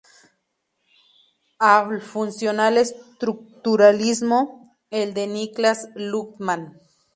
Al 1.59 2.01
funcional 2.01 2.79
estructuralismo, 2.79 4.75
el 4.89 5.13
de 5.13 5.27
Niklas 5.27 5.89
Luhmann. 5.93 6.81